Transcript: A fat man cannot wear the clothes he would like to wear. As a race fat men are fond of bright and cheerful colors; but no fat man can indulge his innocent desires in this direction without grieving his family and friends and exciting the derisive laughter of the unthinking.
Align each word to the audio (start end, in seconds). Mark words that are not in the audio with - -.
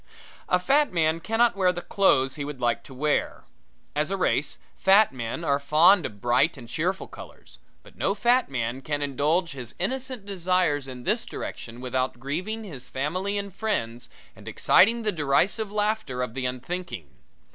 A 0.49 0.57
fat 0.57 0.91
man 0.91 1.19
cannot 1.19 1.55
wear 1.55 1.71
the 1.71 1.83
clothes 1.83 2.33
he 2.33 2.43
would 2.43 2.59
like 2.59 2.81
to 2.85 2.93
wear. 2.95 3.43
As 3.95 4.09
a 4.09 4.17
race 4.17 4.57
fat 4.75 5.13
men 5.13 5.43
are 5.43 5.59
fond 5.59 6.07
of 6.07 6.19
bright 6.19 6.57
and 6.57 6.67
cheerful 6.67 7.07
colors; 7.07 7.59
but 7.83 7.95
no 7.95 8.15
fat 8.15 8.49
man 8.49 8.81
can 8.81 9.03
indulge 9.03 9.51
his 9.51 9.75
innocent 9.77 10.25
desires 10.25 10.87
in 10.87 11.03
this 11.03 11.23
direction 11.23 11.81
without 11.81 12.19
grieving 12.19 12.63
his 12.63 12.89
family 12.89 13.37
and 13.37 13.53
friends 13.53 14.09
and 14.35 14.47
exciting 14.47 15.03
the 15.03 15.11
derisive 15.11 15.71
laughter 15.71 16.23
of 16.23 16.33
the 16.33 16.47
unthinking. 16.47 17.07